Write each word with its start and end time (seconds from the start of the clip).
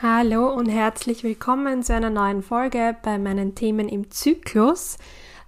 Hallo 0.00 0.54
und 0.54 0.68
herzlich 0.68 1.24
willkommen 1.24 1.82
zu 1.82 1.92
einer 1.92 2.08
neuen 2.08 2.44
Folge 2.44 2.94
bei 3.02 3.18
meinen 3.18 3.56
Themen 3.56 3.88
im 3.88 4.12
Zyklus, 4.12 4.96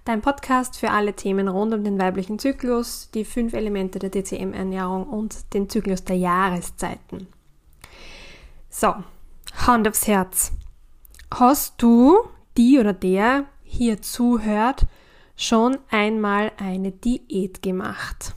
dein 0.03 0.21
Podcast 0.21 0.77
für 0.77 0.89
alle 0.89 1.13
Themen 1.13 1.47
rund 1.47 1.73
um 1.73 1.85
den 1.85 1.97
weiblichen 1.97 2.37
Zyklus, 2.37 3.09
die 3.13 3.23
fünf 3.23 3.53
Elemente 3.53 3.97
der 3.97 4.09
DCM-Ernährung 4.11 5.07
und 5.07 5.53
den 5.53 5.69
Zyklus 5.69 6.03
der 6.03 6.17
Jahreszeiten. 6.17 7.27
So, 8.69 8.93
Hand 9.55 9.87
aufs 9.87 10.05
Herz. 10.07 10.51
Hast 11.33 11.81
du, 11.81 12.17
die 12.57 12.77
oder 12.77 12.91
der 12.91 13.45
hier 13.63 14.01
zuhört, 14.01 14.85
schon 15.37 15.77
einmal 15.89 16.51
eine 16.57 16.91
Diät 16.91 17.61
gemacht? 17.61 18.35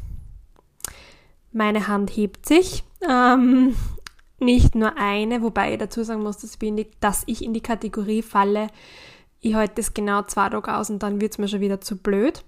Meine 1.51 1.89
Hand 1.89 2.11
hebt 2.11 2.47
sich. 2.47 2.85
Ähm, 3.03 3.75
nicht 4.39 4.75
nur 4.75 4.97
eine, 4.97 5.43
wobei 5.43 5.73
ich 5.73 5.79
dazu 5.79 6.03
sagen 6.03 6.23
muss, 6.23 6.39
dass, 6.39 6.59
die, 6.59 6.91
dass 7.01 7.23
ich 7.27 7.45
in 7.45 7.55
die 7.55 7.61
Kategorie 7.61 8.23
falle, 8.23 8.69
ich 9.41 9.55
halte 9.55 9.75
das 9.77 9.93
genau 9.93 10.23
zwei 10.23 10.49
Tage 10.49 10.75
aus 10.75 10.89
und 10.89 11.03
dann 11.03 11.21
wird 11.21 11.33
es 11.33 11.39
mir 11.39 11.49
schon 11.49 11.61
wieder 11.61 11.81
zu 11.81 11.97
blöd. 11.99 12.43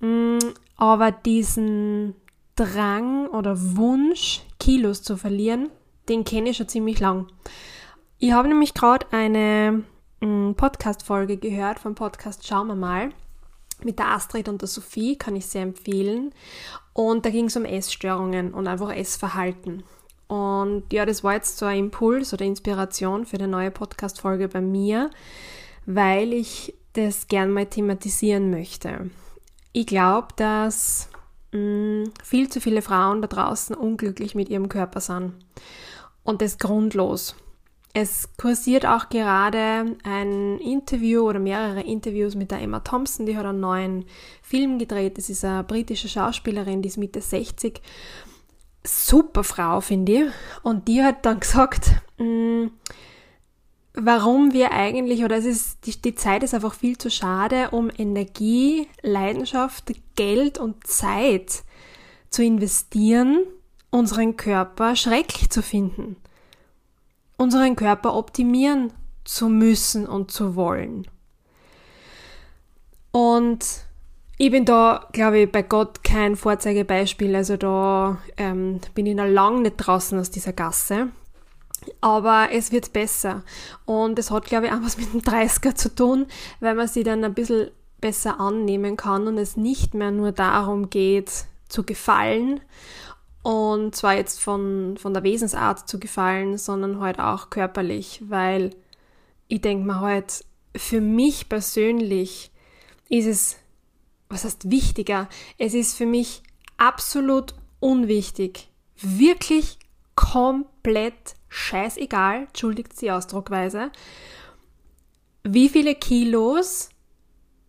Mm, 0.00 0.38
aber 0.76 1.10
diesen 1.10 2.14
Drang 2.54 3.28
oder 3.28 3.56
Wunsch, 3.76 4.42
Kilos 4.60 5.02
zu 5.02 5.16
verlieren, 5.16 5.70
den 6.08 6.24
kenne 6.24 6.50
ich 6.50 6.58
schon 6.58 6.68
ziemlich 6.68 7.00
lang. 7.00 7.28
Ich 8.18 8.32
habe 8.32 8.48
nämlich 8.48 8.74
gerade 8.74 9.06
eine 9.10 9.84
mm, 10.20 10.52
Podcast-Folge 10.52 11.38
gehört 11.38 11.78
vom 11.78 11.94
Podcast 11.94 12.46
Schauen 12.46 12.68
wir 12.68 12.74
mal 12.74 13.10
mit 13.82 13.98
der 13.98 14.08
Astrid 14.08 14.48
und 14.48 14.62
der 14.62 14.68
Sophie, 14.68 15.16
kann 15.16 15.36
ich 15.36 15.46
sehr 15.46 15.62
empfehlen. 15.62 16.32
Und 16.92 17.26
da 17.26 17.30
ging 17.30 17.46
es 17.46 17.56
um 17.56 17.64
Essstörungen 17.64 18.54
und 18.54 18.66
einfach 18.66 18.94
Essverhalten. 18.94 19.82
Und 20.28 20.92
ja, 20.92 21.06
das 21.06 21.22
war 21.22 21.34
jetzt 21.34 21.58
so 21.58 21.66
ein 21.66 21.78
Impuls 21.78 22.32
oder 22.32 22.44
Inspiration 22.44 23.26
für 23.26 23.36
eine 23.36 23.48
neue 23.48 23.70
Podcast-Folge 23.70 24.48
bei 24.48 24.60
mir, 24.60 25.10
weil 25.86 26.32
ich 26.32 26.74
das 26.94 27.28
gern 27.28 27.52
mal 27.52 27.66
thematisieren 27.66 28.50
möchte. 28.50 29.10
Ich 29.72 29.86
glaube, 29.86 30.28
dass 30.36 31.08
mh, 31.52 31.60
mm, 31.60 32.04
viel 32.24 32.48
zu 32.48 32.60
viele 32.60 32.82
Frauen 32.82 33.22
da 33.22 33.28
draußen 33.28 33.76
unglücklich 33.76 34.34
mit 34.34 34.48
ihrem 34.48 34.68
Körper 34.68 35.00
sind. 35.00 35.34
Und 36.24 36.42
das 36.42 36.58
grundlos. 36.58 37.36
Es 37.92 38.28
kursiert 38.36 38.84
auch 38.84 39.08
gerade 39.08 39.96
ein 40.02 40.58
Interview 40.58 41.22
oder 41.22 41.38
mehrere 41.38 41.80
Interviews 41.80 42.34
mit 42.34 42.50
der 42.50 42.60
Emma 42.60 42.80
Thompson, 42.80 43.24
die 43.24 43.38
hat 43.38 43.46
einen 43.46 43.60
neuen 43.60 44.04
Film 44.42 44.78
gedreht. 44.78 45.16
Das 45.16 45.30
ist 45.30 45.44
eine 45.44 45.64
britische 45.64 46.08
Schauspielerin, 46.08 46.82
die 46.82 46.88
ist 46.88 46.98
Mitte 46.98 47.22
60 47.22 47.80
super 48.86 49.44
Frau, 49.44 49.80
finde 49.80 50.12
ich. 50.12 50.32
Und 50.62 50.88
die 50.88 51.02
hat 51.02 51.24
dann 51.26 51.40
gesagt, 51.40 51.90
mh, 52.18 52.24
mm, 52.24 52.70
warum 53.94 54.52
wir 54.52 54.72
eigentlich, 54.72 55.24
oder 55.24 55.36
es 55.36 55.44
ist, 55.44 55.86
die, 55.86 56.00
die 56.00 56.14
Zeit 56.14 56.42
ist 56.42 56.54
einfach 56.54 56.74
viel 56.74 56.98
zu 56.98 57.10
schade, 57.10 57.70
um 57.70 57.90
Energie, 57.96 58.88
Leidenschaft, 59.02 59.92
Geld 60.14 60.58
und 60.58 60.86
Zeit 60.86 61.64
zu 62.30 62.42
investieren, 62.42 63.40
unseren 63.90 64.36
Körper 64.36 64.96
schrecklich 64.96 65.50
zu 65.50 65.62
finden. 65.62 66.16
Unseren 67.38 67.76
Körper 67.76 68.14
optimieren 68.14 68.92
zu 69.24 69.48
müssen 69.48 70.06
und 70.06 70.30
zu 70.30 70.56
wollen. 70.56 71.06
Und 73.10 73.85
ich 74.38 74.50
bin 74.50 74.64
da, 74.64 75.08
glaube 75.12 75.40
ich, 75.40 75.52
bei 75.52 75.62
Gott 75.62 76.04
kein 76.04 76.36
Vorzeigebeispiel. 76.36 77.34
Also 77.34 77.56
da 77.56 78.18
ähm, 78.36 78.80
bin 78.94 79.06
ich 79.06 79.14
noch 79.14 79.26
lange 79.26 79.62
nicht 79.62 79.76
draußen 79.76 80.18
aus 80.18 80.30
dieser 80.30 80.52
Gasse. 80.52 81.08
Aber 82.00 82.48
es 82.52 82.72
wird 82.72 82.92
besser. 82.92 83.44
Und 83.84 84.18
es 84.18 84.30
hat, 84.30 84.44
glaube 84.44 84.66
ich, 84.66 84.72
auch 84.72 84.82
was 84.82 84.98
mit 84.98 85.12
dem 85.12 85.22
30er 85.22 85.74
zu 85.74 85.94
tun, 85.94 86.26
weil 86.60 86.74
man 86.74 86.88
sie 86.88 87.02
dann 87.02 87.24
ein 87.24 87.34
bisschen 87.34 87.70
besser 88.00 88.38
annehmen 88.40 88.96
kann 88.96 89.26
und 89.26 89.38
es 89.38 89.56
nicht 89.56 89.94
mehr 89.94 90.10
nur 90.10 90.32
darum 90.32 90.90
geht, 90.90 91.46
zu 91.68 91.84
gefallen. 91.84 92.60
Und 93.42 93.94
zwar 93.94 94.16
jetzt 94.16 94.40
von, 94.40 94.96
von 94.98 95.14
der 95.14 95.22
Wesensart 95.22 95.88
zu 95.88 95.98
gefallen, 95.98 96.58
sondern 96.58 97.00
halt 97.00 97.20
auch 97.20 97.48
körperlich, 97.48 98.20
weil 98.28 98.70
ich 99.48 99.60
denke 99.60 99.86
mir 99.86 100.00
halt, 100.00 100.44
für 100.74 101.00
mich 101.00 101.48
persönlich 101.48 102.50
ist 103.08 103.26
es 103.26 103.56
was 104.28 104.44
heißt 104.44 104.70
wichtiger? 104.70 105.28
Es 105.58 105.74
ist 105.74 105.96
für 105.96 106.06
mich 106.06 106.42
absolut 106.76 107.54
unwichtig. 107.80 108.68
Wirklich 109.00 109.78
komplett 110.14 111.34
scheißegal, 111.48 112.44
entschuldigt 112.48 113.00
die 113.00 113.10
Ausdruckweise, 113.10 113.90
wie 115.44 115.68
viele 115.68 115.94
Kilos 115.94 116.90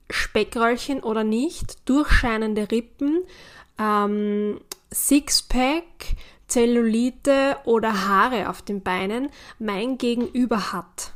Speckröllchen 0.09 1.01
oder 1.01 1.23
nicht, 1.23 1.88
durchscheinende 1.88 2.72
Rippen, 2.72 3.24
ähm, 3.78 4.62
Sixpack, 4.94 5.84
Zellulite 6.47 7.57
oder 7.66 8.07
Haare 8.07 8.50
auf 8.50 8.62
den 8.62 8.81
Beinen 8.81 9.29
mein 9.59 9.97
Gegenüber 9.97 10.72
hat. 10.72 11.12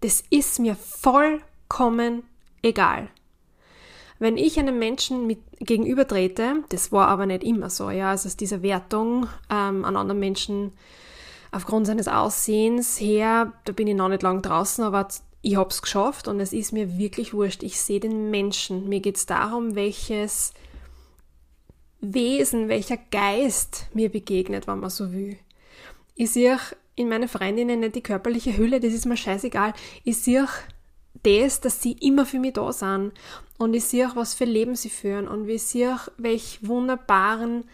Das 0.00 0.22
ist 0.30 0.58
mir 0.58 0.74
vollkommen 0.74 2.24
egal. 2.62 3.08
Wenn 4.18 4.36
ich 4.36 4.58
einem 4.58 4.78
Menschen 4.78 5.26
mit 5.26 5.38
gegenüber 5.60 6.06
trete, 6.06 6.64
das 6.70 6.90
war 6.90 7.08
aber 7.08 7.26
nicht 7.26 7.44
immer 7.44 7.70
so, 7.70 7.90
ja, 7.90 8.10
also 8.10 8.28
aus 8.28 8.36
dieser 8.36 8.62
Wertung 8.62 9.28
ähm, 9.50 9.84
an 9.84 9.96
anderen 9.96 10.18
Menschen 10.18 10.72
aufgrund 11.52 11.86
seines 11.86 12.08
Aussehens 12.08 13.00
her, 13.00 13.52
da 13.64 13.72
bin 13.72 13.86
ich 13.86 13.94
noch 13.94 14.08
nicht 14.08 14.22
lang 14.22 14.42
draußen, 14.42 14.84
aber 14.84 15.08
ich 15.40 15.56
habe 15.56 15.70
es 15.70 15.82
geschafft 15.82 16.28
und 16.28 16.40
es 16.40 16.52
ist 16.52 16.72
mir 16.72 16.98
wirklich 16.98 17.32
wurscht. 17.32 17.62
Ich 17.62 17.80
sehe 17.80 18.00
den 18.00 18.30
Menschen. 18.30 18.88
Mir 18.88 19.00
geht 19.00 19.16
es 19.16 19.26
darum, 19.26 19.76
welches 19.76 20.52
Wesen, 22.00 22.68
welcher 22.68 22.96
Geist 22.96 23.86
mir 23.94 24.08
begegnet, 24.08 24.66
wenn 24.66 24.80
man 24.80 24.90
so 24.90 25.12
will. 25.12 25.38
Ich 26.16 26.32
sehe 26.32 26.58
in 26.96 27.08
meinen 27.08 27.28
Freundinnen 27.28 27.80
nicht 27.80 27.94
die 27.94 28.02
körperliche 28.02 28.56
Hülle, 28.56 28.80
das 28.80 28.92
ist 28.92 29.06
mir 29.06 29.16
scheißegal. 29.16 29.72
Ich 30.02 30.18
sehe 30.18 30.48
das, 31.22 31.60
dass 31.60 31.82
sie 31.82 31.92
immer 31.92 32.26
für 32.26 32.38
mich 32.38 32.54
da 32.54 32.72
sind. 32.72 33.12
Und 33.58 33.74
ich 33.74 33.84
sehe 33.84 34.08
auch, 34.08 34.16
was 34.16 34.34
für 34.34 34.44
Leben 34.44 34.76
sie 34.76 34.90
führen. 34.90 35.28
Und 35.28 35.48
ich 35.48 35.62
sehe 35.64 35.94
auch, 35.94 36.08
welch 36.16 36.60
wunderbaren 36.62 37.64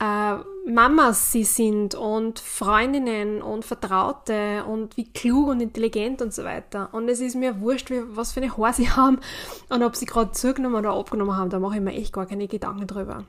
äh, 0.00 0.36
Mamas 0.66 1.30
sie 1.32 1.44
sind 1.44 1.94
und 1.94 2.40
Freundinnen 2.40 3.40
und 3.40 3.64
Vertraute 3.64 4.64
und 4.64 4.96
wie 4.96 5.12
klug 5.12 5.48
und 5.48 5.60
intelligent 5.60 6.20
und 6.22 6.34
so 6.34 6.44
weiter. 6.44 6.88
Und 6.92 7.08
es 7.08 7.20
ist 7.20 7.36
mir 7.36 7.60
wurscht, 7.60 7.90
wie, 7.90 8.02
was 8.08 8.32
für 8.32 8.40
eine 8.40 8.56
Haar 8.56 8.72
sie 8.72 8.90
haben 8.96 9.20
und 9.68 9.82
ob 9.82 9.96
sie 9.96 10.06
gerade 10.06 10.32
zugenommen 10.32 10.76
oder 10.76 10.94
abgenommen 10.94 11.36
haben. 11.36 11.50
Da 11.50 11.60
mache 11.60 11.76
ich 11.76 11.82
mir 11.82 11.94
echt 11.94 12.12
gar 12.12 12.26
keine 12.26 12.48
Gedanken 12.48 12.86
drüber. 12.86 13.24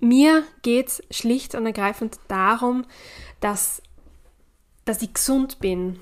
Mir 0.00 0.42
geht 0.62 0.88
es 0.88 1.02
schlicht 1.10 1.54
und 1.54 1.66
ergreifend 1.66 2.18
darum, 2.28 2.84
dass, 3.40 3.82
dass 4.84 5.02
ich 5.02 5.14
gesund 5.14 5.60
bin, 5.60 5.98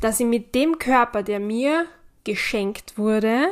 dass 0.00 0.20
ich 0.20 0.26
mit 0.26 0.54
dem 0.54 0.78
Körper, 0.78 1.22
der 1.22 1.40
mir 1.40 1.86
geschenkt 2.24 2.98
wurde, 2.98 3.48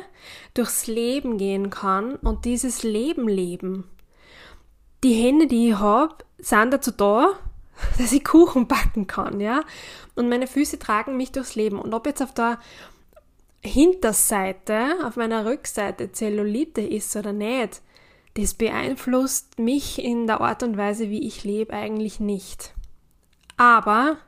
durchs 0.55 0.87
Leben 0.87 1.39
gehen 1.39 1.71
kann 1.71 2.16
und 2.16 2.44
dieses 2.44 2.83
Leben 2.83 3.28
leben. 3.28 3.84
Die 5.05 5.15
Hände, 5.15 5.47
die 5.47 5.71
ich 5.71 5.78
habe, 5.78 6.17
sind 6.38 6.72
dazu 6.72 6.91
da, 6.91 7.33
dass 7.99 8.12
ich 8.12 8.25
Kuchen 8.25 8.67
backen 8.67 9.06
kann, 9.06 9.41
ja. 9.41 9.62
Und 10.15 10.28
meine 10.28 10.47
Füße 10.47 10.78
tragen 10.78 11.17
mich 11.17 11.33
durchs 11.33 11.55
Leben. 11.55 11.78
Und 11.78 11.94
ob 11.94 12.06
jetzt 12.06 12.22
auf 12.22 12.34
der 12.34 12.59
Hinterseite, 13.65 14.97
auf 15.05 15.17
meiner 15.17 15.44
Rückseite 15.47 16.12
Zellulite 16.12 16.81
ist 16.81 17.15
oder 17.17 17.33
nicht, 17.33 17.83
das 18.34 18.55
beeinflusst 18.55 19.59
mich 19.59 20.03
in 20.03 20.27
der 20.27 20.41
Art 20.41 20.62
und 20.62 20.77
Weise, 20.77 21.11
wie 21.11 21.27
ich 21.27 21.44
lebe, 21.44 21.72
eigentlich 21.72 22.21
nicht. 22.21 22.75
Aber 23.56 24.19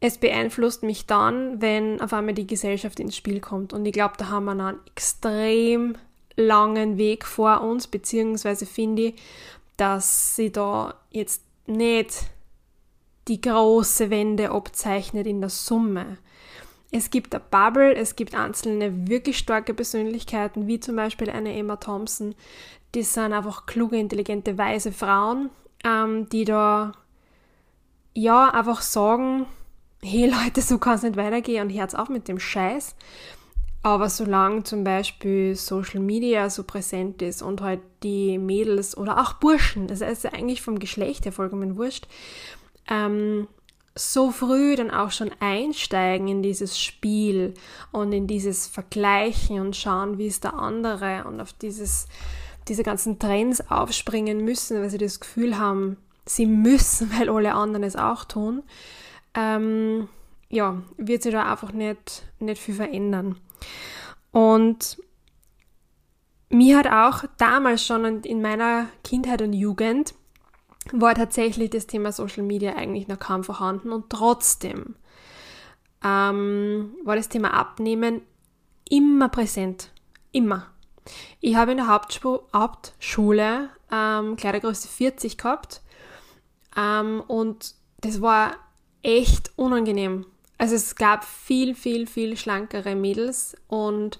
es 0.00 0.16
beeinflusst 0.16 0.82
mich 0.82 1.06
dann, 1.06 1.60
wenn 1.60 2.00
auf 2.00 2.12
einmal 2.12 2.34
die 2.34 2.46
Gesellschaft 2.46 2.98
ins 3.00 3.16
Spiel 3.16 3.40
kommt. 3.40 3.72
Und 3.72 3.84
ich 3.84 3.92
glaube, 3.92 4.14
da 4.16 4.28
haben 4.28 4.46
wir 4.46 4.52
einen 4.52 4.78
extrem 4.86 5.96
langen 6.36 6.96
Weg 6.96 7.26
vor 7.26 7.60
uns, 7.60 7.86
beziehungsweise 7.86 8.64
finde 8.64 9.02
ich, 9.02 9.14
dass 9.76 10.36
sie 10.36 10.50
da 10.50 10.94
jetzt 11.10 11.42
nicht 11.66 12.22
die 13.28 13.40
große 13.40 14.10
Wende 14.10 14.50
abzeichnet 14.50 15.26
in 15.26 15.40
der 15.40 15.50
Summe. 15.50 16.18
Es 16.90 17.10
gibt 17.10 17.34
eine 17.34 17.44
Bubble, 17.50 17.94
es 17.94 18.16
gibt 18.16 18.34
einzelne 18.34 19.08
wirklich 19.08 19.38
starke 19.38 19.74
Persönlichkeiten, 19.74 20.66
wie 20.66 20.80
zum 20.80 20.96
Beispiel 20.96 21.30
eine 21.30 21.54
Emma 21.54 21.76
Thompson. 21.76 22.34
Die 22.94 23.02
sind 23.02 23.32
einfach 23.32 23.66
kluge, 23.66 23.98
intelligente, 23.98 24.58
weise 24.58 24.90
Frauen, 24.90 25.50
ähm, 25.84 26.28
die 26.30 26.44
da 26.44 26.92
ja 28.14 28.50
einfach 28.50 28.82
sagen, 28.82 29.46
hey 30.02 30.30
Leute, 30.30 30.62
so 30.62 30.78
kann 30.78 30.94
es 30.94 31.02
nicht 31.02 31.16
weitergehen 31.16 31.68
und 31.68 31.76
hört 31.76 31.96
auf 31.96 32.08
mit 32.08 32.28
dem 32.28 32.40
Scheiß. 32.40 32.94
Aber 33.82 34.10
solange 34.10 34.62
zum 34.62 34.84
Beispiel 34.84 35.56
Social 35.56 36.00
Media 36.00 36.50
so 36.50 36.64
präsent 36.64 37.22
ist 37.22 37.42
und 37.42 37.62
halt 37.62 37.80
die 38.02 38.38
Mädels 38.38 38.96
oder 38.96 39.20
auch 39.20 39.34
Burschen, 39.34 39.86
das 39.86 40.02
ist 40.02 40.26
eigentlich 40.26 40.60
vom 40.60 40.78
Geschlecht 40.78 41.24
her 41.24 41.32
vollkommen 41.32 41.76
wurscht, 41.76 42.06
ähm, 42.88 43.48
so 43.94 44.30
früh 44.30 44.76
dann 44.76 44.90
auch 44.90 45.10
schon 45.10 45.30
einsteigen 45.40 46.28
in 46.28 46.42
dieses 46.42 46.78
Spiel 46.78 47.54
und 47.90 48.12
in 48.12 48.26
dieses 48.26 48.66
Vergleichen 48.66 49.60
und 49.60 49.76
schauen, 49.76 50.18
wie 50.18 50.26
ist 50.26 50.44
der 50.44 50.54
andere 50.54 51.24
und 51.24 51.40
auf 51.40 51.52
dieses, 51.54 52.06
diese 52.68 52.82
ganzen 52.82 53.18
Trends 53.18 53.70
aufspringen 53.70 54.44
müssen, 54.44 54.80
weil 54.80 54.90
sie 54.90 54.98
das 54.98 55.20
Gefühl 55.20 55.58
haben, 55.58 55.96
sie 56.26 56.46
müssen, 56.46 57.10
weil 57.18 57.28
alle 57.30 57.54
anderen 57.54 57.82
es 57.82 57.96
auch 57.96 58.24
tun, 58.24 58.62
ähm, 59.34 60.08
ja, 60.48 60.82
wird 60.96 61.22
sich 61.22 61.32
da 61.32 61.50
einfach 61.50 61.72
nicht, 61.72 62.24
nicht 62.38 62.60
viel 62.60 62.74
verändern. 62.74 63.36
Und 64.32 64.98
mir 66.48 66.78
hat 66.78 66.86
auch 66.88 67.24
damals 67.38 67.84
schon 67.84 68.22
in 68.22 68.42
meiner 68.42 68.86
Kindheit 69.04 69.42
und 69.42 69.52
Jugend 69.52 70.14
war 70.92 71.14
tatsächlich 71.14 71.70
das 71.70 71.86
Thema 71.86 72.10
Social 72.10 72.42
Media 72.42 72.74
eigentlich 72.74 73.06
noch 73.06 73.18
kaum 73.18 73.44
vorhanden 73.44 73.92
und 73.92 74.10
trotzdem 74.10 74.96
ähm, 76.02 76.96
war 77.04 77.16
das 77.16 77.28
Thema 77.28 77.52
Abnehmen 77.54 78.22
immer 78.88 79.28
präsent. 79.28 79.92
Immer. 80.32 80.66
Ich 81.40 81.56
habe 81.56 81.72
in 81.72 81.78
der 81.78 81.88
Hauptschule, 81.88 82.40
Hauptschule 82.54 83.70
ähm, 83.92 84.36
Kleidergröße 84.36 84.88
40 84.88 85.36
gehabt 85.36 85.82
ähm, 86.76 87.22
und 87.26 87.74
das 88.00 88.20
war 88.20 88.56
echt 89.02 89.52
unangenehm. 89.56 90.26
Also 90.58 90.74
es 90.74 90.94
gab 90.94 91.24
viel, 91.24 91.74
viel, 91.74 92.06
viel 92.06 92.36
schlankere 92.36 92.94
Mädels 92.94 93.56
und 93.66 94.18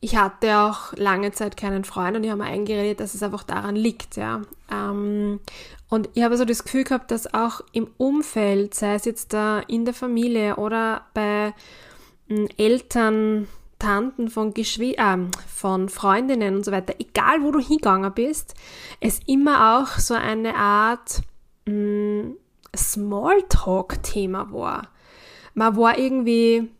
ich 0.00 0.16
hatte 0.16 0.58
auch 0.58 0.94
lange 0.96 1.32
Zeit 1.32 1.56
keinen 1.56 1.84
Freund 1.84 2.16
und 2.16 2.24
ich 2.24 2.30
habe 2.30 2.42
mir 2.42 2.48
eingeredet, 2.48 3.00
dass 3.00 3.14
es 3.14 3.22
einfach 3.22 3.42
daran 3.42 3.76
liegt, 3.76 4.16
ja. 4.16 4.42
Ähm, 4.72 5.40
und 5.90 6.08
ich 6.14 6.22
habe 6.22 6.36
so 6.36 6.44
das 6.44 6.64
Gefühl 6.64 6.84
gehabt, 6.84 7.10
dass 7.10 7.34
auch 7.34 7.60
im 7.72 7.88
Umfeld, 7.98 8.74
sei 8.74 8.94
es 8.94 9.04
jetzt 9.04 9.32
da 9.32 9.60
in 9.60 9.84
der 9.84 9.92
Familie 9.92 10.56
oder 10.56 11.06
bei 11.12 11.52
hm, 12.28 12.48
Eltern, 12.56 13.48
Tanten 13.78 14.30
von 14.30 14.54
Geschw 14.54 14.92
äh, 14.92 15.18
von 15.48 15.88
Freundinnen 15.88 16.56
und 16.56 16.64
so 16.64 16.70
weiter, 16.70 16.94
egal 16.98 17.42
wo 17.42 17.50
du 17.50 17.58
hingegangen 17.58 18.12
bist, 18.14 18.54
es 19.00 19.20
immer 19.26 19.80
auch 19.80 19.98
so 19.98 20.14
eine 20.14 20.54
Art 20.54 21.22
hm, 21.66 22.36
Smalltalk-Thema 22.76 24.52
war. 24.52 24.88
Man 25.54 25.76
war 25.76 25.98
irgendwie 25.98 26.70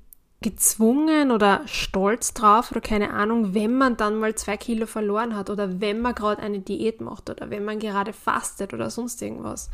gezwungen 0.42 1.30
oder 1.30 1.62
stolz 1.66 2.32
drauf 2.32 2.70
oder 2.70 2.80
keine 2.80 3.12
Ahnung, 3.12 3.52
wenn 3.52 3.76
man 3.76 3.96
dann 3.96 4.18
mal 4.18 4.34
zwei 4.34 4.56
Kilo 4.56 4.86
verloren 4.86 5.36
hat 5.36 5.50
oder 5.50 5.80
wenn 5.80 6.00
man 6.00 6.14
gerade 6.14 6.40
eine 6.40 6.60
Diät 6.60 7.00
macht 7.00 7.28
oder 7.28 7.50
wenn 7.50 7.64
man 7.64 7.78
gerade 7.78 8.12
fastet 8.12 8.72
oder 8.72 8.88
sonst 8.88 9.20
irgendwas. 9.20 9.70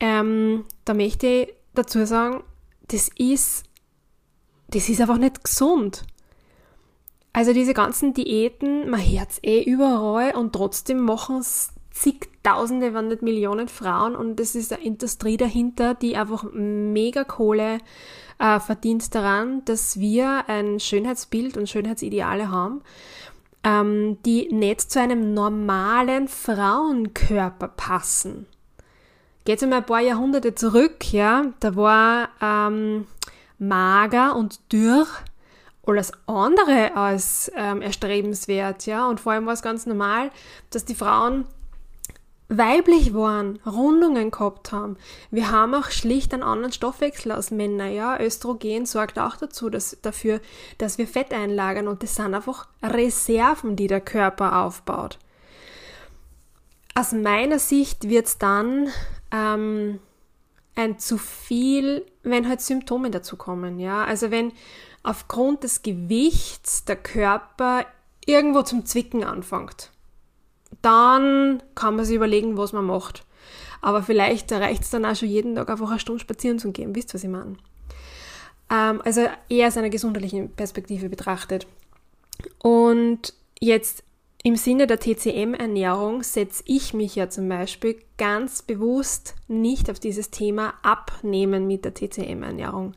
Ähm, 0.00 0.64
da 0.84 0.94
möchte 0.94 1.26
ich 1.26 1.54
dazu 1.74 2.04
sagen, 2.04 2.42
das 2.88 3.10
ist, 3.16 3.64
das 4.68 4.88
ist 4.88 5.00
einfach 5.00 5.18
nicht 5.18 5.44
gesund. 5.44 6.04
Also 7.32 7.52
diese 7.52 7.74
ganzen 7.74 8.12
Diäten, 8.12 8.90
man 8.90 9.00
hört 9.00 9.30
es 9.30 9.44
eh 9.44 9.62
überall 9.62 10.34
und 10.34 10.52
trotzdem 10.52 10.98
machen 10.98 11.38
es 11.38 11.70
zigtausende, 12.00 12.94
wenn 12.94 13.08
nicht 13.08 13.22
Millionen 13.22 13.68
Frauen 13.68 14.16
und 14.16 14.40
es 14.40 14.54
ist 14.54 14.72
eine 14.72 14.82
Industrie 14.82 15.36
dahinter, 15.36 15.94
die 15.94 16.16
einfach 16.16 16.44
mega 16.52 17.24
Kohle 17.24 17.78
äh, 18.38 18.58
verdient 18.58 19.14
daran, 19.14 19.62
dass 19.66 20.00
wir 20.00 20.48
ein 20.48 20.80
Schönheitsbild 20.80 21.58
und 21.58 21.68
Schönheitsideale 21.68 22.50
haben, 22.50 22.80
ähm, 23.64 24.16
die 24.24 24.48
nicht 24.50 24.90
zu 24.90 24.98
einem 24.98 25.34
normalen 25.34 26.28
Frauenkörper 26.28 27.68
passen. 27.68 28.46
Geht 29.44 29.62
einmal 29.62 29.80
ein 29.80 29.86
paar 29.86 30.00
Jahrhunderte 30.00 30.54
zurück, 30.54 31.12
ja, 31.12 31.52
da 31.60 31.76
war 31.76 32.30
ähm, 32.40 33.06
mager 33.58 34.36
und 34.36 34.72
dürr 34.72 35.06
alles 35.86 36.12
andere 36.26 36.94
als 36.94 37.50
ähm, 37.56 37.82
erstrebenswert, 37.82 38.86
ja, 38.86 39.06
und 39.06 39.20
vor 39.20 39.32
allem 39.32 39.44
war 39.44 39.54
es 39.54 39.62
ganz 39.62 39.84
normal, 39.84 40.30
dass 40.70 40.84
die 40.84 40.94
Frauen 40.94 41.46
weiblich 42.50 43.14
waren, 43.14 43.60
Rundungen 43.64 44.32
gehabt 44.32 44.72
haben. 44.72 44.96
Wir 45.30 45.50
haben 45.52 45.72
auch 45.72 45.90
schlicht 45.90 46.34
einen 46.34 46.42
anderen 46.42 46.72
Stoffwechsel 46.72 47.30
als 47.30 47.52
Männer. 47.52 47.86
Ja, 47.86 48.20
Östrogen 48.20 48.86
sorgt 48.86 49.18
auch 49.18 49.36
dazu, 49.36 49.70
dass, 49.70 49.96
dafür, 50.02 50.40
dass 50.76 50.98
wir 50.98 51.06
Fett 51.06 51.32
einlagern 51.32 51.86
und 51.86 52.02
das 52.02 52.16
sind 52.16 52.34
einfach 52.34 52.66
Reserven, 52.82 53.76
die 53.76 53.86
der 53.86 54.00
Körper 54.00 54.64
aufbaut. 54.64 55.18
Aus 56.96 57.12
meiner 57.12 57.60
Sicht 57.60 58.08
wird 58.08 58.26
es 58.26 58.38
dann 58.38 58.88
ähm, 59.30 60.00
ein 60.74 60.98
zu 60.98 61.18
viel, 61.18 62.04
wenn 62.24 62.48
halt 62.48 62.60
Symptome 62.60 63.12
dazu 63.12 63.36
kommen. 63.36 63.78
Ja, 63.78 64.04
also 64.04 64.32
wenn 64.32 64.52
aufgrund 65.04 65.62
des 65.62 65.82
Gewichts 65.82 66.84
der 66.84 66.96
Körper 66.96 67.86
irgendwo 68.26 68.62
zum 68.62 68.84
Zwicken 68.84 69.22
anfängt 69.22 69.92
dann 70.82 71.62
kann 71.74 71.96
man 71.96 72.04
sich 72.04 72.16
überlegen, 72.16 72.56
was 72.56 72.72
man 72.72 72.86
macht. 72.86 73.24
Aber 73.80 74.02
vielleicht 74.02 74.52
reicht 74.52 74.82
es 74.82 74.90
dann 74.90 75.04
auch 75.04 75.16
schon 75.16 75.28
jeden 75.28 75.54
Tag 75.54 75.70
einfach 75.70 75.90
eine 75.90 75.98
Stunde 75.98 76.20
spazieren 76.20 76.58
zu 76.58 76.70
gehen. 76.72 76.94
Wisst 76.94 77.10
ihr, 77.10 77.14
was 77.14 77.24
ich 77.24 77.30
meine? 77.30 77.56
Ähm, 78.70 79.00
also 79.04 79.26
eher 79.48 79.68
aus 79.68 79.76
einer 79.76 79.90
gesundheitlichen 79.90 80.50
Perspektive 80.50 81.08
betrachtet. 81.08 81.66
Und 82.58 83.34
jetzt 83.58 84.04
im 84.42 84.56
Sinne 84.56 84.86
der 84.86 85.00
TCM-Ernährung 85.00 86.22
setze 86.22 86.62
ich 86.66 86.94
mich 86.94 87.14
ja 87.14 87.28
zum 87.28 87.48
Beispiel 87.48 88.00
ganz 88.16 88.62
bewusst 88.62 89.34
nicht 89.48 89.90
auf 89.90 89.98
dieses 89.98 90.30
Thema 90.30 90.74
Abnehmen 90.82 91.66
mit 91.66 91.84
der 91.84 91.92
TCM-Ernährung. 91.92 92.94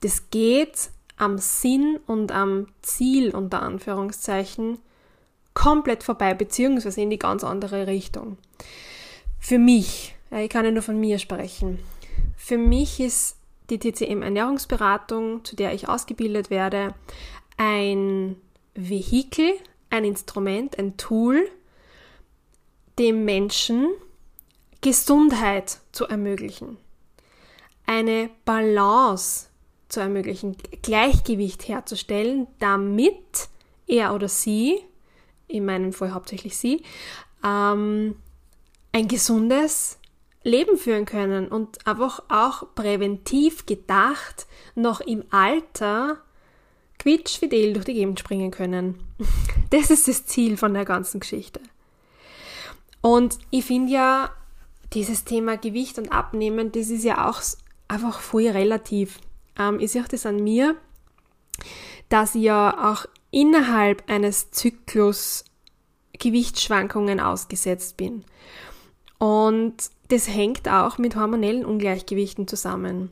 Das 0.00 0.28
geht 0.30 0.90
am 1.16 1.38
Sinn 1.38 1.98
und 2.06 2.32
am 2.32 2.66
Ziel 2.82 3.34
unter 3.34 3.62
Anführungszeichen 3.62 4.78
komplett 5.54 6.02
vorbei, 6.02 6.34
beziehungsweise 6.34 7.00
in 7.00 7.10
die 7.10 7.18
ganz 7.18 7.44
andere 7.44 7.86
Richtung. 7.86 8.36
Für 9.38 9.58
mich, 9.58 10.14
ich 10.30 10.50
kann 10.50 10.64
ja 10.64 10.70
nur 10.70 10.82
von 10.82 10.98
mir 10.98 11.18
sprechen, 11.18 11.78
für 12.36 12.58
mich 12.58 13.00
ist 13.00 13.36
die 13.70 13.78
TCM 13.78 14.22
Ernährungsberatung, 14.22 15.44
zu 15.44 15.56
der 15.56 15.72
ich 15.72 15.88
ausgebildet 15.88 16.50
werde, 16.50 16.94
ein 17.56 18.36
Vehikel, 18.74 19.54
ein 19.90 20.04
Instrument, 20.04 20.78
ein 20.78 20.96
Tool, 20.96 21.48
dem 22.98 23.24
Menschen 23.24 23.88
Gesundheit 24.80 25.78
zu 25.92 26.06
ermöglichen, 26.06 26.76
eine 27.86 28.28
Balance 28.44 29.46
zu 29.88 30.00
ermöglichen, 30.00 30.56
Gleichgewicht 30.82 31.68
herzustellen, 31.68 32.46
damit 32.58 33.48
er 33.86 34.14
oder 34.14 34.28
sie 34.28 34.80
in 35.46 35.64
meinem 35.64 35.92
Fall 35.92 36.12
hauptsächlich 36.12 36.56
sie, 36.56 36.82
ähm, 37.44 38.16
ein 38.92 39.08
gesundes 39.08 39.98
Leben 40.42 40.76
führen 40.76 41.06
können 41.06 41.48
und 41.48 41.86
einfach 41.86 42.22
auch 42.28 42.74
präventiv 42.74 43.66
gedacht 43.66 44.46
noch 44.74 45.00
im 45.00 45.24
Alter 45.30 46.18
quietschfidel 46.98 47.72
durch 47.72 47.86
die 47.86 47.94
Gegend 47.94 48.20
springen 48.20 48.50
können. 48.50 48.98
Das 49.70 49.90
ist 49.90 50.06
das 50.06 50.24
Ziel 50.26 50.56
von 50.56 50.72
der 50.72 50.84
ganzen 50.84 51.18
Geschichte. 51.18 51.58
Und 53.00 53.38
ich 53.50 53.64
finde 53.64 53.92
ja, 53.92 54.30
dieses 54.92 55.24
Thema 55.24 55.56
Gewicht 55.56 55.98
und 55.98 56.12
Abnehmen, 56.12 56.70
das 56.70 56.90
ist 56.90 57.02
ja 57.02 57.28
auch 57.28 57.42
einfach 57.88 58.20
voll 58.20 58.46
relativ. 58.46 59.18
Ähm, 59.58 59.80
ich 59.80 59.90
sehe 59.90 60.04
das 60.08 60.26
an 60.26 60.36
mir, 60.36 60.76
dass 62.08 62.36
ich 62.36 62.42
ja 62.42 62.92
auch 62.92 63.06
innerhalb 63.34 64.08
eines 64.08 64.52
Zyklus 64.52 65.44
Gewichtsschwankungen 66.18 67.18
ausgesetzt 67.18 67.96
bin. 67.96 68.24
Und 69.18 69.74
das 70.08 70.28
hängt 70.28 70.68
auch 70.68 70.98
mit 70.98 71.16
hormonellen 71.16 71.64
Ungleichgewichten 71.64 72.46
zusammen. 72.46 73.10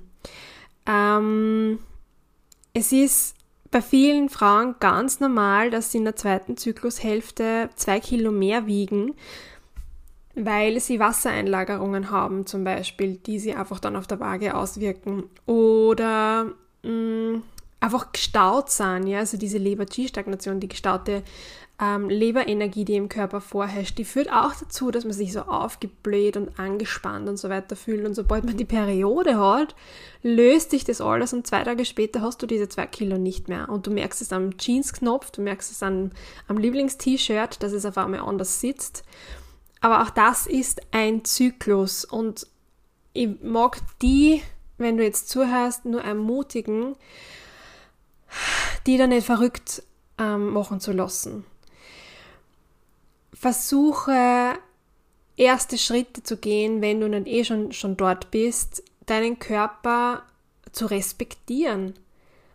Ähm, 0.87 1.81
es 2.73 2.93
ist 2.93 3.35
bei 3.73 3.83
vielen 3.83 4.29
Frauen 4.29 4.77
ganz 4.79 5.19
normal, 5.19 5.71
dass 5.71 5.91
sie 5.91 5.99
in 5.99 6.05
der 6.05 6.17
zweiten 6.17 6.57
Zyklushälfte 6.57 7.71
zwei 7.75 7.99
Kilo 7.99 8.31
mehr 8.31 8.67
wiegen, 8.67 9.15
weil 10.35 10.79
sie 10.79 11.01
Wassereinlagerungen 11.01 12.11
haben 12.11 12.47
zum 12.47 12.63
Beispiel, 12.63 13.17
die 13.17 13.41
sie 13.41 13.55
einfach 13.55 13.81
dann 13.81 13.97
auf 13.97 14.07
der 14.07 14.21
Waage 14.21 14.55
auswirken. 14.55 15.25
Oder 15.47 16.53
mh, 16.83 16.91
mm, 16.91 17.43
einfach 17.83 18.13
gestaut 18.13 18.71
sind, 18.71 19.07
ja, 19.07 19.19
also 19.19 19.37
diese 19.37 19.59
Leber-G-Stagnation, 19.59 20.61
die 20.61 20.69
gestaute 20.69 21.23
ähm, 21.81 22.09
Leberenergie, 22.09 22.85
die 22.85 22.95
im 22.95 23.09
Körper 23.09 23.41
vorherrscht, 23.41 23.99
die 23.99 24.05
führt 24.05 24.31
auch 24.31 24.55
dazu, 24.55 24.93
dass 24.93 25.05
man 25.05 25.13
sich 25.13 25.33
so 25.33 25.41
aufgebläht 25.41 26.37
und 26.37 26.61
angespannt 26.61 27.29
und 27.29 27.39
so 27.39 27.49
weiter 27.49 27.75
fühlt. 27.75 28.07
Und 28.07 28.15
sobald 28.15 28.45
man 28.45 28.57
die 28.57 28.65
Periode 28.65 29.37
hat, 29.37 29.75
löst 30.23 30.71
sich 30.71 30.85
das 30.85 31.01
alles 31.01 31.33
und 31.33 31.47
zwei 31.47 31.65
Tage 31.65 31.85
später 31.85 32.21
hast 32.21 32.41
du 32.41 32.47
diese 32.47 32.69
zwei 32.69 32.87
Kilo 32.87 33.19
nicht 33.19 33.49
mehr. 33.49 33.69
Und 33.69 33.87
du 33.87 33.91
merkst 33.91 34.23
es 34.23 34.33
am 34.33 34.57
Jeansknopf, 34.59 35.33
du 35.33 35.43
merkst 35.43 35.73
es 35.73 35.83
an, 35.83 36.13
am 36.47 36.59
Lieblingst-T-Shirt, 36.59 37.63
dass 37.63 37.73
es 37.73 37.85
auf 37.85 37.99
einmal 37.99 38.21
anders 38.21 38.61
sitzt. 38.61 39.03
Aber 39.81 40.03
auch 40.03 40.11
das 40.11 40.47
ist 40.47 40.81
ein 40.93 41.25
Zyklus 41.25 42.05
und 42.05 42.47
ich 43.13 43.29
mag 43.43 43.79
die 44.01 44.41
wenn 44.83 44.97
du 44.97 45.05
jetzt 45.05 45.29
zuhörst, 45.29 45.85
nur 45.85 46.03
ermutigen, 46.03 46.97
die 48.87 48.97
da 48.97 49.07
nicht 49.07 49.27
verrückt 49.27 49.83
ähm, 50.19 50.53
machen 50.53 50.81
zu 50.81 50.93
lassen. 50.93 51.45
Versuche 53.33 54.55
erste 55.37 55.79
Schritte 55.79 56.23
zu 56.23 56.37
gehen, 56.37 56.81
wenn 56.81 57.01
du 57.01 57.09
nicht 57.09 57.27
eh 57.27 57.45
schon, 57.45 57.73
schon 57.73 57.97
dort 57.97 58.31
bist, 58.31 58.83
deinen 59.07 59.39
Körper 59.39 60.23
zu 60.71 60.87
respektieren. 60.87 61.95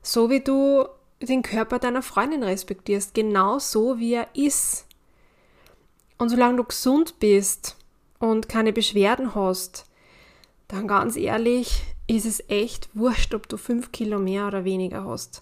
So 0.01 0.29
wie 0.29 0.39
du 0.39 0.85
den 1.21 1.41
Körper 1.41 1.79
deiner 1.79 2.01
Freundin 2.01 2.43
respektierst, 2.43 3.13
genau 3.13 3.59
so 3.59 3.99
wie 3.99 4.13
er 4.13 4.27
ist. 4.35 4.85
Und 6.17 6.29
solange 6.29 6.57
du 6.57 6.63
gesund 6.63 7.19
bist 7.19 7.75
und 8.19 8.49
keine 8.49 8.73
Beschwerden 8.73 9.35
hast, 9.35 9.85
dann 10.67 10.87
ganz 10.87 11.15
ehrlich, 11.15 11.83
ist 12.07 12.25
es 12.25 12.43
echt 12.49 12.89
wurscht, 12.93 13.33
ob 13.33 13.47
du 13.49 13.57
fünf 13.57 13.91
Kilo 13.91 14.19
mehr 14.19 14.47
oder 14.47 14.63
weniger 14.63 15.03
hast. 15.05 15.41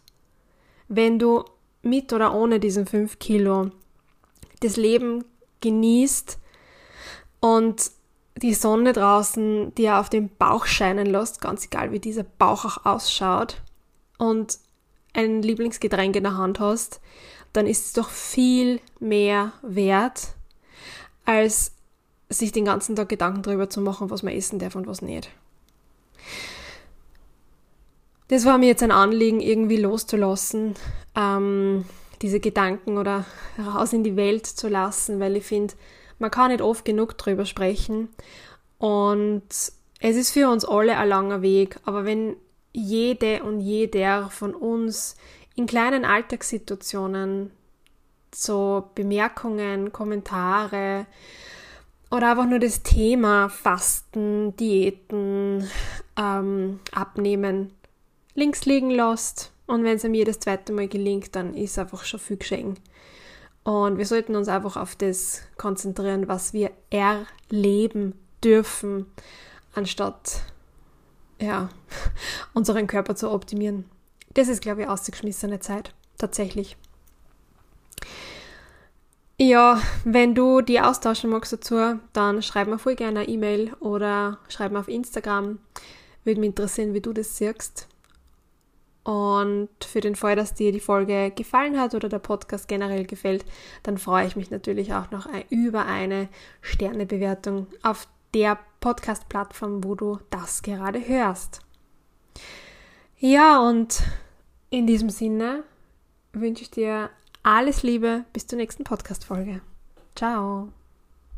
Wenn 0.87 1.19
du 1.19 1.43
mit 1.81 2.13
oder 2.13 2.33
ohne 2.33 2.59
diesen 2.59 2.85
fünf 2.85 3.19
Kilo 3.19 3.71
das 4.61 4.77
Leben 4.77 5.23
genießt 5.61 6.39
und 7.39 7.91
die 8.37 8.53
Sonne 8.53 8.93
draußen 8.93 9.73
dir 9.75 9.97
auf 9.99 10.09
den 10.09 10.29
Bauch 10.35 10.65
scheinen 10.65 11.05
lässt, 11.05 11.41
ganz 11.41 11.65
egal 11.65 11.91
wie 11.91 11.99
dieser 11.99 12.23
Bauch 12.23 12.65
auch 12.65 12.85
ausschaut, 12.85 13.61
und 14.17 14.59
ein 15.13 15.41
Lieblingsgetränk 15.41 16.15
in 16.15 16.23
der 16.23 16.37
Hand 16.37 16.59
hast, 16.59 16.99
dann 17.53 17.67
ist 17.67 17.85
es 17.85 17.93
doch 17.93 18.09
viel 18.09 18.81
mehr 18.99 19.53
wert, 19.61 20.29
als 21.25 21.71
sich 22.29 22.51
den 22.51 22.65
ganzen 22.65 22.95
Tag 22.95 23.09
Gedanken 23.09 23.43
darüber 23.43 23.69
zu 23.69 23.81
machen, 23.81 24.09
was 24.09 24.23
man 24.23 24.33
essen 24.33 24.59
darf 24.59 24.75
und 24.75 24.87
was 24.87 25.01
nicht. 25.01 25.29
Das 28.27 28.45
war 28.45 28.57
mir 28.57 28.67
jetzt 28.67 28.83
ein 28.83 28.91
Anliegen, 28.91 29.39
irgendwie 29.39 29.77
loszulassen, 29.77 30.73
ähm, 31.15 31.85
diese 32.21 32.39
Gedanken 32.39 32.97
oder 32.97 33.25
raus 33.59 33.93
in 33.93 34.03
die 34.03 34.15
Welt 34.15 34.47
zu 34.47 34.67
lassen, 34.67 35.19
weil 35.19 35.35
ich 35.35 35.45
finde, 35.45 35.75
man 36.17 36.31
kann 36.31 36.49
nicht 36.49 36.61
oft 36.61 36.85
genug 36.85 37.17
drüber 37.17 37.45
sprechen. 37.45 38.09
Und 38.79 39.43
es 39.49 40.15
ist 40.15 40.31
für 40.31 40.49
uns 40.49 40.65
alle 40.65 40.97
ein 40.97 41.09
langer 41.09 41.41
Weg, 41.41 41.77
aber 41.85 42.05
wenn 42.05 42.35
jede 42.73 43.43
und 43.43 43.59
jeder 43.61 44.29
von 44.29 44.53
uns 44.53 45.15
in 45.55 45.65
kleinen 45.65 46.03
Alltagssituationen 46.03 47.51
so 48.33 48.89
Bemerkungen, 48.95 49.93
Kommentare 49.93 51.05
oder 52.11 52.31
einfach 52.31 52.45
nur 52.45 52.59
das 52.59 52.83
Thema 52.83 53.49
Fasten, 53.49 54.55
Diäten, 54.57 55.69
ähm, 56.17 56.79
Abnehmen 56.91 57.71
links 58.35 58.65
liegen 58.65 58.91
lässt 58.91 59.51
und 59.65 59.83
wenn 59.83 59.95
es 59.95 60.03
mir 60.03 60.25
das 60.25 60.39
zweite 60.39 60.71
Mal 60.73 60.87
gelingt, 60.87 61.35
dann 61.35 61.53
ist 61.55 61.79
einfach 61.79 62.05
schon 62.05 62.19
viel 62.19 62.37
geschehen. 62.37 62.75
Und 63.63 63.97
wir 63.97 64.05
sollten 64.05 64.35
uns 64.35 64.47
einfach 64.47 64.77
auf 64.77 64.95
das 64.95 65.41
konzentrieren, 65.57 66.27
was 66.27 66.53
wir 66.53 66.69
erleben 66.91 68.13
dürfen, 68.43 69.07
anstatt 69.73 70.43
ja, 71.41 71.69
unseren 72.53 72.85
Körper 72.85 73.15
zu 73.15 73.31
optimieren. 73.31 73.85
Das 74.35 74.49
ist, 74.49 74.61
glaube 74.61 74.83
ich, 74.83 74.87
ausgeschmissene 74.87 75.59
Zeit. 75.59 75.95
Tatsächlich. 76.17 76.77
Ja, 79.37 79.81
wenn 80.05 80.33
du 80.33 80.61
die 80.61 80.79
austauschen 80.79 81.29
magst 81.29 81.51
dazu, 81.51 81.99
dann 82.13 82.41
schreib 82.41 82.67
mir 82.67 82.79
voll 82.79 82.95
gerne 82.95 83.21
eine 83.21 83.29
E-Mail 83.29 83.73
oder 83.79 84.37
schreib 84.47 84.71
mir 84.71 84.79
auf 84.79 84.87
Instagram. 84.87 85.59
Würde 86.23 86.39
mich 86.39 86.49
interessieren, 86.49 86.93
wie 86.93 87.01
du 87.01 87.11
das 87.11 87.35
siehst. 87.35 87.87
Und 89.05 89.69
für 89.87 90.01
den 90.01 90.15
Fall, 90.15 90.35
dass 90.35 90.55
dir 90.55 90.71
die 90.71 90.79
Folge 90.79 91.31
gefallen 91.35 91.79
hat 91.79 91.93
oder 91.93 92.09
der 92.09 92.17
Podcast 92.17 92.67
generell 92.67 93.05
gefällt, 93.05 93.45
dann 93.83 93.99
freue 93.99 94.25
ich 94.25 94.35
mich 94.35 94.49
natürlich 94.49 94.95
auch 94.95 95.11
noch 95.11 95.27
über 95.51 95.85
eine 95.85 96.27
Sternebewertung 96.61 97.67
auf 97.83 98.07
der 98.33 98.57
Podcast-Plattform, 98.79 99.83
wo 99.83 99.93
du 99.93 100.17
das 100.31 100.63
gerade 100.63 101.07
hörst. 101.07 101.59
Ja, 103.19 103.59
und 103.59 104.01
in 104.71 104.87
diesem 104.87 105.11
Sinne 105.11 105.63
wünsche 106.33 106.63
ich 106.63 106.71
dir 106.71 107.11
alles 107.43 107.83
Liebe 107.83 108.25
bis 108.33 108.47
zur 108.47 108.57
nächsten 108.57 108.83
Podcast-Folge. 108.83 109.61
Ciao! 110.15 110.84